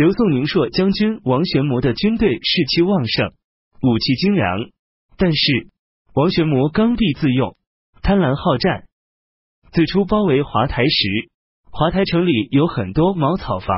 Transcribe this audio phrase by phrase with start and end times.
[0.00, 3.34] 刘宋宁朔将军王玄谟的军队士气旺盛，
[3.82, 4.70] 武器精良，
[5.18, 5.68] 但是
[6.14, 7.54] 王玄谟刚愎自用，
[8.00, 8.84] 贪婪好战。
[9.72, 11.28] 最初包围华台时，
[11.70, 13.76] 华台城里有很多茅草房，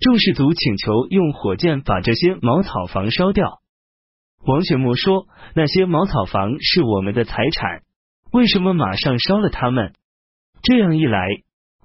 [0.00, 3.60] 众士卒请求用火箭把这些茅草房烧掉。
[4.44, 7.82] 王玄谟说：“那些茅草房是我们的财产，
[8.32, 9.92] 为什么马上烧了他们？”
[10.64, 11.28] 这样一来，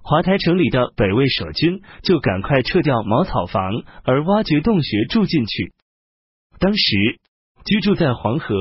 [0.02, 5.72] 华台城里的北魏守军就赶快撤掉茅草房，而挖掘洞穴住进去。
[6.58, 7.18] 当时
[7.64, 8.54] 居住在黄河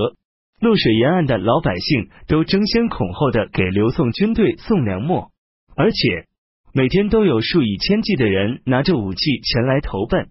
[0.60, 5.30] 洛水沿岸的老百姓都争先恐后的给刘宋军队送粮秣，
[5.76, 6.26] 而且
[6.74, 10.30] 每天都有数以千计的人拿着武器前来投奔。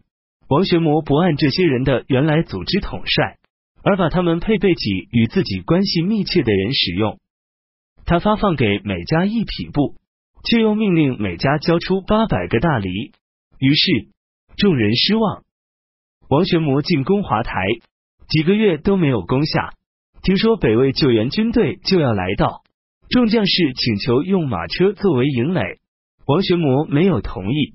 [0.48, 3.36] 王玄谟不按这些人的原来组织统帅。
[3.80, 7.20] 而把他们配备给与自己关系密切的人使用。
[8.04, 9.94] 他发放给每家一匹布，
[10.44, 13.12] 却又命令每家交出八百个大梨。
[13.58, 14.08] 于是
[14.56, 15.42] 众人失望。
[16.28, 17.52] 王玄谟进攻华台，
[18.28, 19.72] 几个月都没有攻下。
[20.22, 22.62] 听说北魏救援军队就要来到，
[23.08, 25.78] 众将士请求用马车作为营垒，
[26.26, 27.74] 王玄谟没有同意。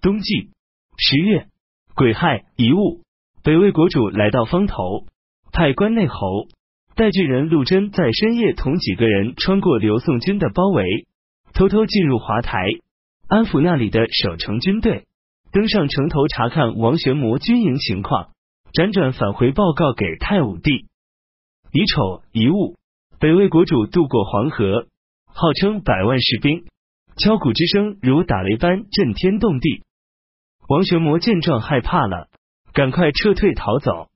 [0.00, 0.50] 冬季
[0.98, 1.46] 十月
[1.94, 3.02] 癸亥一物，
[3.42, 5.06] 北魏国主来到方头。
[5.52, 6.48] 派关内侯
[6.94, 11.06] 戴郡人陆贞在深夜同几个人穿过刘宋军的包围，
[11.54, 12.58] 偷偷进入华台，
[13.28, 15.06] 安抚那里的守城军队，
[15.52, 18.30] 登上城头查看王玄谟军营情况，
[18.72, 20.86] 辗转返回报告给太武帝。
[21.72, 22.76] 乙丑一物，
[23.18, 24.86] 北魏国主渡过黄河，
[25.26, 26.64] 号称百万士兵，
[27.16, 29.82] 敲鼓之声如打雷般震天动地。
[30.68, 32.28] 王玄谟见状害怕了，
[32.72, 34.08] 赶快撤退逃走。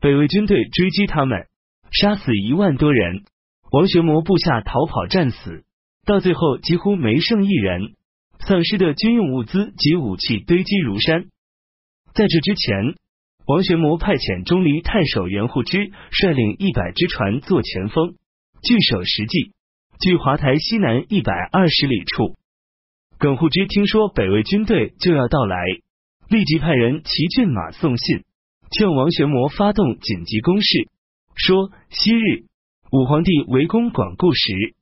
[0.00, 1.48] 北魏军队追击他们，
[1.90, 3.24] 杀死一万多人。
[3.70, 5.65] 王玄谟部下逃跑战死，
[6.06, 7.92] 到最后几乎没剩一人。
[8.38, 11.24] 丧失的军用物资及武器堆积如山。
[12.14, 12.94] 在这之前，
[13.46, 18.14] 王玄谟派遣钟离太守袁护之率领一百只船做前锋，
[18.62, 19.52] 据守实际，
[19.98, 22.36] 距华台西南一百二十里处。
[23.18, 25.56] 耿护之听说北魏军队就要到来，
[26.28, 28.22] 立即派人骑骏马送信。
[28.70, 30.88] 劝王玄谟发动紧急攻势，
[31.34, 32.44] 说昔日
[32.92, 34.75] 武皇帝围攻广固时，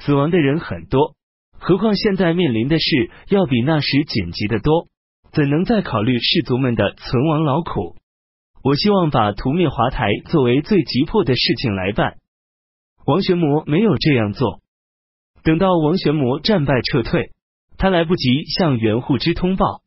[0.00, 1.14] 死亡的人很多，
[1.58, 4.88] 何况现在面临的事要比那时紧急的多，
[5.32, 7.96] 怎能再考虑士卒们的存亡劳苦？
[8.62, 12.16] 我希望把屠灭华台作为最急迫的事情来办。
[13.06, 14.60] 王玄谟没有这样做，
[15.42, 17.30] 等到王玄谟战败撤退，
[17.78, 19.80] 他来不及向袁护之通报。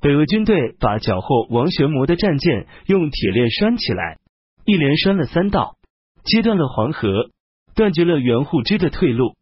[0.00, 4.18] 北魏军队把缴获王玄谟的战舰用铁链拴起来，
[4.64, 5.76] 一连拴了三道，
[6.24, 7.30] 切断了黄河，
[7.74, 9.34] 断绝了袁护之的退路。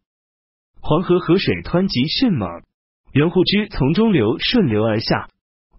[0.81, 2.49] 黄河河水湍急迅猛，
[3.13, 5.29] 袁护之从中流顺流而下，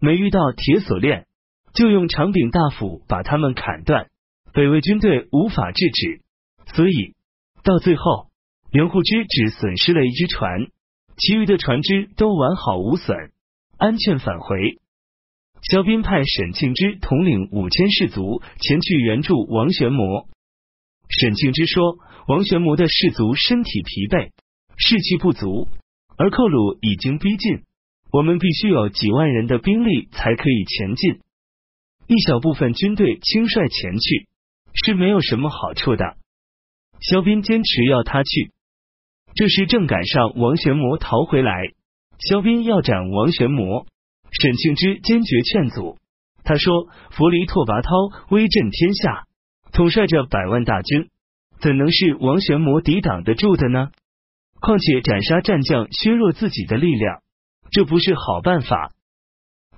[0.01, 1.27] 没遇到铁锁链，
[1.75, 4.07] 就用长柄大斧把他们砍断。
[4.53, 6.21] 北魏军队无法制止，
[6.75, 7.15] 所以
[7.65, 8.29] 到最后，
[8.71, 10.67] 袁护之只损失了一只船，
[11.17, 13.33] 其余的船只都完好无损。
[13.79, 14.79] 安全返回。
[15.63, 20.29] 萧斌派沈庆之统领五千士卒前去援助王玄谟。
[21.21, 24.31] 沈庆之说：“王玄谟的士卒身体疲惫，
[24.77, 25.69] 士气不足，
[26.17, 27.65] 而寇虏已经逼近，
[28.11, 31.21] 我们必须有几万人的兵力才可以前进。
[32.07, 34.29] 一小部分军队轻率前去
[34.73, 36.17] 是没有什么好处的。”
[37.01, 38.53] 萧斌坚持要他去。
[39.35, 41.73] 这时正赶上王玄谟逃回来。
[42.19, 43.87] 萧斌要斩王玄谟，
[44.31, 45.99] 沈庆之坚决劝阻。
[46.45, 49.27] 他说：“佛离拓跋焘威震天下，
[49.73, 51.09] 统帅着百万大军，
[51.61, 53.91] 怎能是王玄谟抵挡得住的呢？
[54.61, 57.23] 况且斩杀战将，削弱自己的力量，
[57.71, 58.93] 这不是好办法。”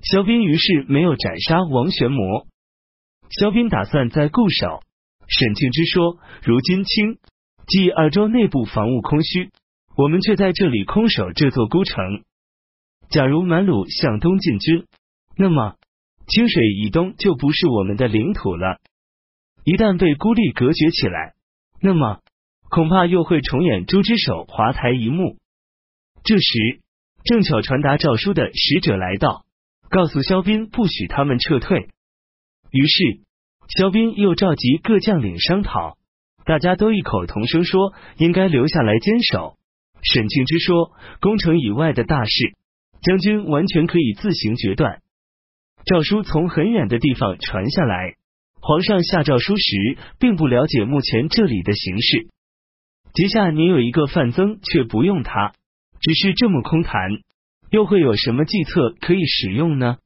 [0.03, 2.45] 萧斌于是没有斩杀王玄谟。
[3.29, 4.81] 萧斌打算再固守。
[5.27, 7.17] 沈庆之说：“如今清
[7.65, 9.49] 冀二州内部防务空虚，
[9.97, 12.21] 我们却在这里空守这座孤城。”
[13.09, 14.85] 假如满鲁向东进军，
[15.37, 15.75] 那么
[16.27, 18.79] 清水以东就不是我们的领土了。
[19.65, 21.33] 一旦被孤立隔绝起来，
[21.81, 22.19] 那么
[22.69, 25.37] 恐怕又会重演朱之手华台一幕。
[26.23, 26.79] 这时，
[27.23, 29.43] 正巧传达诏书的使者来到，
[29.89, 31.89] 告诉萧斌不许他们撤退。
[32.69, 33.21] 于是，
[33.67, 35.97] 萧斌又召集各将领商讨，
[36.45, 39.57] 大家都异口同声说应该留下来坚守。
[40.03, 42.53] 沈庆之说，攻城以外的大事。
[43.01, 45.01] 将军完全可以自行决断。
[45.85, 48.15] 诏书从很远的地方传下来，
[48.67, 52.29] 皇上下诏书时并不了解目前这里的形势。
[53.13, 55.53] 节下您有一个范增，却不用他，
[56.01, 57.11] 只是这么空谈，
[57.69, 59.97] 又会有什么计策可以使用呢？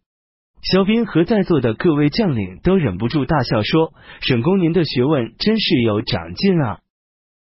[0.62, 6.82] 肖斌和在座的各位将领都忍不住大笑说：“沈公，您的学问真是有长进啊！”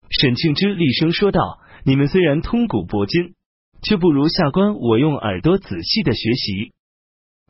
[0.10, 3.34] 沈庆之厉声说道：“你们虽然通古博今，
[3.84, 6.72] 却不如下官我用耳朵仔细的学习。”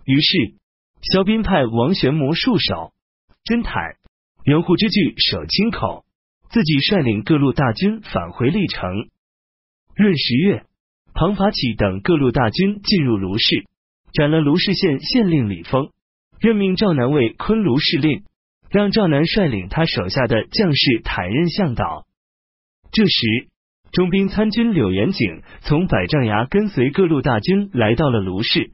[0.06, 0.56] 于是，
[1.04, 2.94] 肖斌派王玄谟戍守
[3.44, 3.96] 真坦，
[4.44, 6.06] 援护之据守清口，
[6.52, 9.08] 自己率领各路大军返回历城。
[9.96, 10.64] 闰十月，
[11.14, 13.66] 庞法启等各路大军进入卢氏。
[14.12, 15.92] 斩了卢氏县县令李丰，
[16.40, 18.24] 任命赵南为昆卢氏令，
[18.72, 22.06] 让赵南率领他手下的将士坦任向导。
[22.92, 23.48] 这时，
[23.92, 28.72] 中兵参军柳元景从百丈崖跟随各路大军来到了卢氏。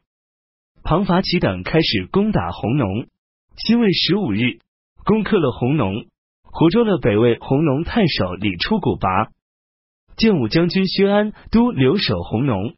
[0.84, 3.08] 庞法启等开始攻打红农。
[3.58, 4.60] 辛未十五日，
[5.06, 6.06] 攻克了弘农，
[6.44, 9.30] 活捉了北魏弘农太守李出古拔，
[10.18, 12.76] 建武将军薛安都留守弘农。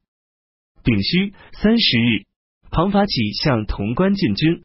[0.84, 2.26] 丙戌三十日。
[2.70, 4.64] 庞法启向潼关进军，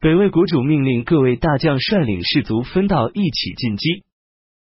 [0.00, 4.04] 北魏国主命令各位大将率领士卒分道一起进击。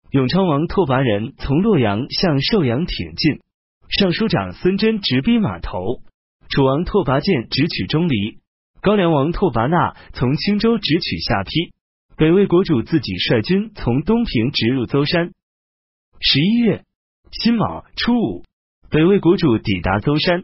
[0.10, 3.42] 永昌王拓跋仁从洛阳向寿阳挺进，
[3.90, 6.02] 尚书长孙真直逼码头，
[6.50, 8.40] 楚王拓跋健直取钟离，
[8.82, 11.72] 高梁王拓跋纳从青州直取下邳。
[12.18, 15.32] 北魏国主自己率军从东平直入邹山。
[16.20, 16.84] 十一月
[17.32, 18.44] 辛卯初五，
[18.90, 20.44] 北魏国主抵达邹山。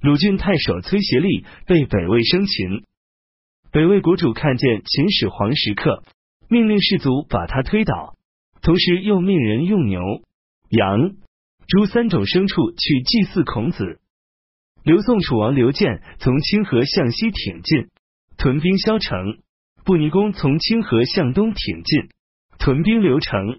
[0.00, 2.84] 鲁郡太守崔协力被北魏生擒，
[3.72, 6.04] 北魏国主看见秦始皇时刻，
[6.48, 8.14] 命令士卒把他推倒，
[8.62, 10.00] 同时又命人用牛、
[10.68, 11.16] 羊、
[11.66, 14.00] 猪三种牲畜去祭祀孔子。
[14.86, 17.88] 刘宋楚王刘建从清河向西挺进，
[18.38, 19.40] 屯兵萧城；
[19.84, 22.08] 布尼公从清河向东挺进，
[22.60, 23.58] 屯兵刘城。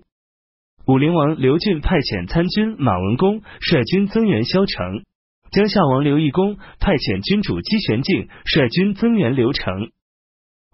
[0.86, 5.04] 武陵王刘俊派遣参军马文公率军增援萧城。
[5.52, 9.92] 江夏王刘义公派遣君主姬玄敬率军增援刘城，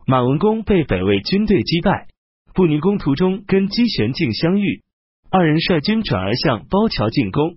[0.05, 2.05] 马文公被北魏军队击败。
[2.53, 4.83] 布尼公途中跟姬玄敬相遇，
[5.31, 7.55] 二人率军转而向包桥进攻。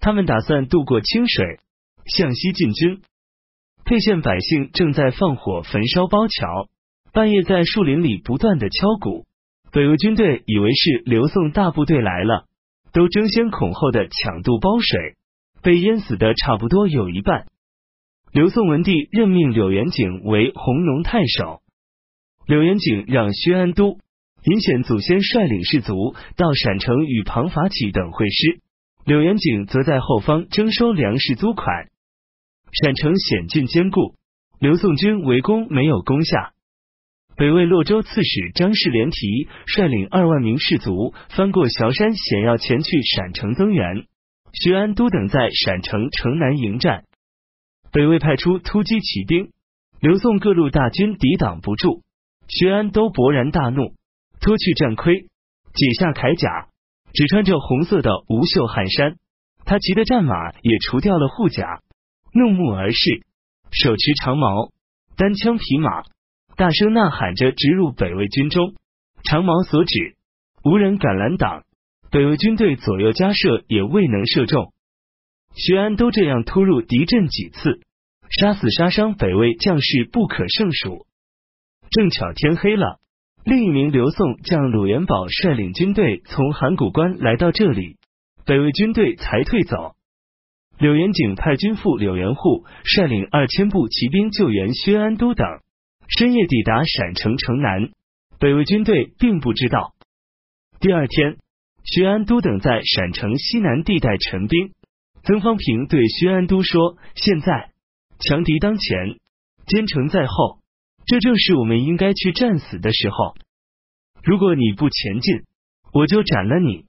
[0.00, 1.58] 他们打算渡过清水，
[2.08, 3.00] 向西进军。
[3.84, 6.68] 沛县百姓正在放火焚烧包桥，
[7.12, 9.24] 半夜在树林里不断的敲鼓。
[9.70, 12.46] 北魏军队以为是刘宋大部队来了，
[12.92, 15.14] 都争先恐后的抢渡包水。
[15.60, 17.46] 被淹死的差不多有一半。
[18.32, 21.62] 刘宋文帝任命柳元景为弘农太守，
[22.46, 23.98] 柳元景让薛安都、
[24.44, 28.60] 尹显祖先率领士卒到陕城与庞法启等会师，
[29.04, 31.88] 柳元景则在后方征收粮食租款。
[32.72, 34.14] 陕城险峻坚固，
[34.60, 36.52] 刘宋军围攻没有攻下。
[37.36, 44.06] 北魏洛州刺史张氏连提率领二万名士卒翻过崤山险要前去陕城增援。
[44.52, 47.04] 徐安都等在陕城城南迎战，
[47.92, 49.50] 北魏派出突击骑兵，
[50.00, 52.02] 刘宋各路大军抵挡不住，
[52.48, 53.92] 徐安都勃然大怒，
[54.40, 55.20] 脱去战盔，
[55.74, 56.68] 解下铠甲，
[57.12, 59.16] 只穿着红色的无袖汗衫。
[59.64, 61.82] 他骑的战马也除掉了护甲，
[62.32, 63.22] 怒目而视，
[63.70, 64.70] 手持长矛，
[65.16, 66.02] 单枪匹马，
[66.56, 68.74] 大声呐喊着直入北魏军中。
[69.24, 70.16] 长矛所指，
[70.64, 71.64] 无人敢拦挡。
[72.10, 74.72] 北魏军队左右加射也未能射中，
[75.54, 77.80] 徐安都这样突入敌阵几次，
[78.30, 81.06] 杀死杀伤北魏将士不可胜数。
[81.90, 82.98] 正巧天黑了，
[83.44, 87.96] 另一名刘宋将鲁元宝率领军队从函谷关来到这里，
[88.46, 89.94] 北魏军队才退走。
[90.78, 95.46] 柳元景派军副柳元护率领二千步骑兵救援薛安都等，
[96.08, 97.90] 深夜抵达陕城城南，
[98.38, 99.94] 北魏军队并不知道。
[100.80, 101.38] 第二天。
[101.84, 104.74] 薛安都等在陕城西南地带陈兵，
[105.22, 107.70] 曾方平对薛安都说：“现在
[108.18, 109.16] 强敌当前，
[109.66, 110.58] 坚城在后，
[111.06, 113.34] 这正是我们应该去战死的时候。
[114.22, 115.44] 如果你不前进，
[115.94, 116.84] 我就斩了你；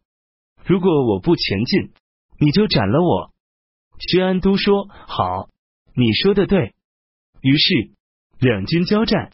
[0.66, 1.92] 如果我不前进，
[2.38, 3.32] 你就斩了我。”
[4.00, 5.50] 薛安都说：“好，
[5.94, 6.74] 你说的对。”
[7.42, 7.92] 于是
[8.40, 9.32] 两军交战，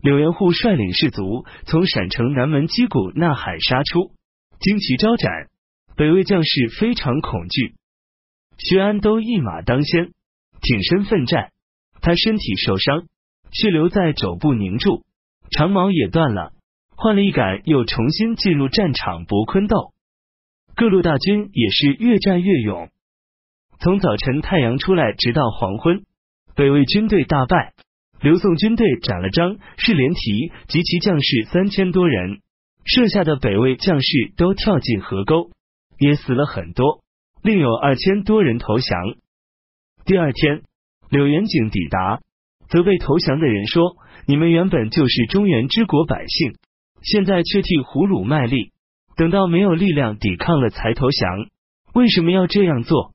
[0.00, 4.12] 柳元护率领士卒从陕城南门击鼓呐喊杀出。
[4.60, 5.48] 旌旗招展，
[5.96, 7.74] 北魏将士非常恐惧。
[8.58, 10.12] 薛安都一马当先，
[10.60, 11.50] 挺身奋战。
[12.00, 13.06] 他身体受伤，
[13.50, 15.04] 血流在肘部凝住，
[15.50, 16.52] 长矛也断了。
[16.94, 19.92] 换了一杆，又重新进入战场搏昆斗。
[20.76, 22.90] 各路大军也是越战越勇。
[23.82, 26.04] 从早晨太阳出来，直到黄昏，
[26.54, 27.72] 北魏军队大败。
[28.20, 32.38] 刘宋军队斩了张氏连提及其将士三千多人。
[32.84, 35.50] 剩下的北魏将士都跳进河沟，
[35.98, 37.00] 也死了很多，
[37.42, 39.16] 另有二千多人投降。
[40.04, 40.62] 第二天，
[41.10, 42.20] 柳元景抵达，
[42.68, 43.96] 责备投降的人说
[44.28, 46.52] ：“你们原本就是中原之国百姓，
[47.02, 48.70] 现在却替胡虏卖力，
[49.16, 51.48] 等到没有力量抵抗了才投降，
[51.94, 53.10] 为什么要这样做？”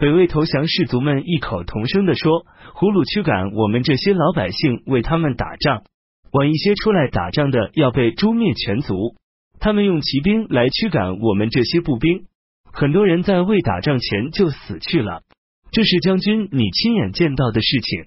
[0.00, 5.82] 北魏投降士卒们异口同声的说：“胡虏驱赶我们这些老百姓为他们打仗，
[6.32, 9.14] 晚一些出来打仗的要被诛灭全族。
[9.58, 12.24] 他们用骑兵来驱赶我们这些步兵，
[12.72, 15.20] 很多人在未打仗前就死去了。
[15.70, 18.06] 这是将军你亲眼见到的事情。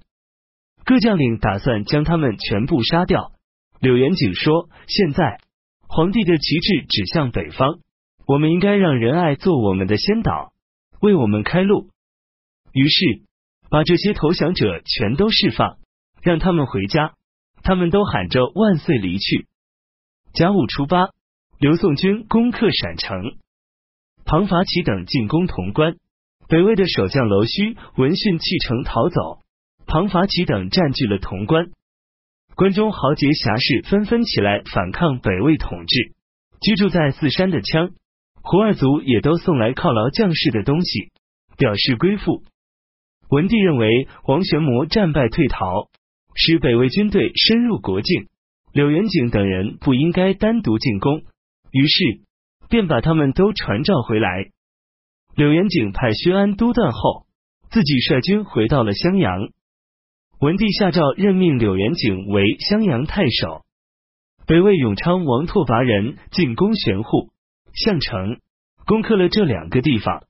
[0.85, 3.33] 各将领打算将他们全部杀掉。”
[3.79, 5.37] 柳元景说：“现在
[5.87, 7.77] 皇帝的旗帜指向北方，
[8.25, 10.52] 我们应该让仁爱做我们的先导。”
[11.03, 11.89] 为我们开路，
[12.71, 13.23] 于是
[13.69, 15.77] 把这些投降者全都释放，
[16.21, 17.13] 让他们回家。
[17.61, 19.47] 他们都喊着万岁离去。
[20.33, 21.09] 甲午初八，
[21.59, 23.35] 刘宋军攻克陕城，
[24.23, 25.97] 庞法启等进攻潼关。
[26.47, 29.39] 北魏的守将娄须闻讯弃城逃走，
[29.85, 31.71] 庞法启等占据了潼关。
[32.55, 36.13] 关中豪杰侠士纷纷起来反抗北魏统治。
[36.61, 37.91] 居住在四山的羌。
[38.43, 41.11] 胡二族也都送来犒劳将士的东西，
[41.57, 42.43] 表示归附。
[43.29, 45.87] 文帝认为王玄谟战败退逃，
[46.35, 48.27] 使北魏军队深入国境，
[48.73, 51.23] 柳元景等人不应该单独进攻，
[51.71, 52.21] 于是
[52.69, 54.51] 便把他们都传召回来。
[55.35, 57.25] 柳元景派薛安督断后，
[57.71, 59.49] 自己率军回到了襄阳。
[60.39, 63.63] 文帝下诏任命柳元景为襄阳太守。
[64.45, 67.29] 北魏永昌王拓跋人进攻玄户。
[67.73, 68.39] 项城
[68.85, 70.23] 攻克了这两个地方，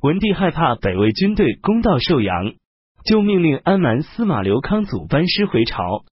[0.00, 2.54] 文帝害怕北魏军队攻到寿阳，
[3.04, 6.04] 就命令安蛮司马刘康祖班师回朝。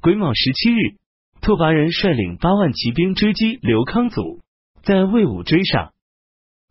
[0.00, 0.96] 癸卯十七日，
[1.40, 4.40] 拓跋人率领八万骑兵追击刘康祖，
[4.84, 5.92] 在魏武追上。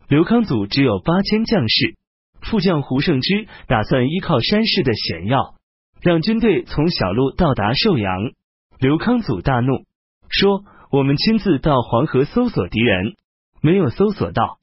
[0.08, 1.96] 刘康祖只有八千将士，
[2.40, 5.56] 副将胡胜之打算依靠山势的险要，
[6.00, 8.32] 让军队从小路到达寿阳。
[8.78, 9.84] 刘康祖大怒，
[10.30, 10.64] 说。
[10.94, 13.16] 我们亲自到黄河搜索敌人，
[13.60, 14.60] 没有搜索到。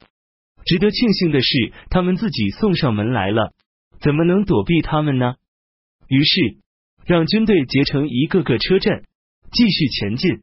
[0.64, 3.52] 值得庆幸的是，他们自己送上门来了，
[4.00, 5.34] 怎么能躲避他们呢？
[6.08, 6.56] 于是
[7.04, 9.04] 让军队结成一个个车阵，
[9.50, 10.40] 继续前进。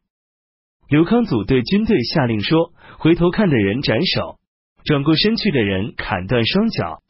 [0.88, 4.38] 刘康祖对军队下令说：“回头看的人斩首，
[4.84, 7.02] 转过身去的人砍断双脚。”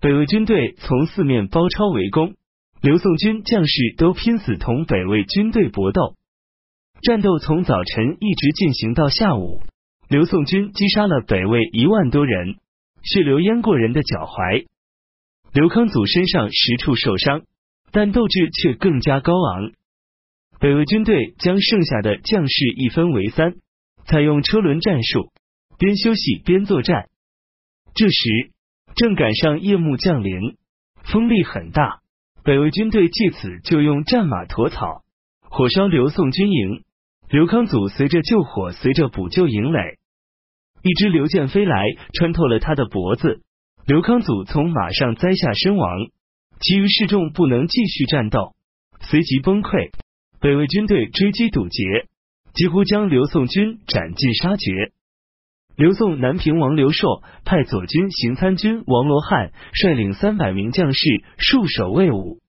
[0.00, 2.32] 北魏军队从四面包抄围攻，
[2.80, 6.14] 刘宋军将士都拼死同北魏军队搏斗。
[7.02, 9.62] 战斗从早晨一直进行到下午，
[10.08, 12.56] 刘宋军击杀了北魏一万多人，
[13.02, 14.66] 血流淹过人的脚踝。
[15.54, 17.42] 刘康祖身上十处受伤，
[17.90, 19.72] 但斗志却更加高昂。
[20.58, 23.54] 北魏军队将剩下的将士一分为三，
[24.04, 25.32] 采用车轮战术，
[25.78, 27.08] 边休息边作战。
[27.94, 28.50] 这时
[28.94, 30.58] 正赶上夜幕降临，
[31.02, 32.00] 风力很大，
[32.44, 35.02] 北魏军队借此就用战马驮草，
[35.48, 36.84] 火烧刘宋军营。
[37.30, 39.98] 刘康祖随着救火，随着补救营垒，
[40.82, 43.42] 一支流箭飞来，穿透了他的脖子。
[43.86, 45.96] 刘康祖从马上栽下身亡，
[46.58, 48.56] 其余士众不能继续战斗，
[49.02, 49.90] 随即崩溃。
[50.40, 52.08] 北魏军队追击堵截，
[52.52, 54.90] 几乎将刘宋军斩尽杀绝。
[55.76, 60.98] 刘宋南平王刘硕派左军行参军王罗汉率领三百名将士
[61.38, 62.40] 戍守魏武，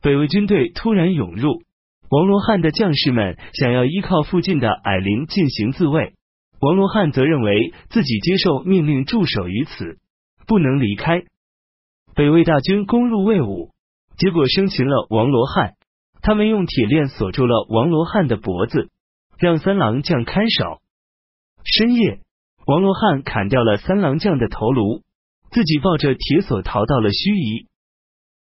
[0.00, 1.65] 北魏军队突然涌入。
[2.08, 6.14] 王罗汉的将士们想要依靠附近的矮林进行自卫，
[6.60, 9.98] 王罗汉则认为自己接受命令驻守于此，
[10.46, 11.24] 不能离开。
[12.14, 13.70] 北魏大军攻入魏武，
[14.16, 15.74] 结果生擒了王罗汉。
[16.22, 18.88] 他们用铁链锁住了王罗汉的脖子，
[19.38, 20.80] 让三郎将看守。
[21.62, 22.20] 深夜，
[22.66, 25.02] 王罗汉砍掉了三郎将的头颅，
[25.50, 27.66] 自己抱着铁锁逃到了盱眙。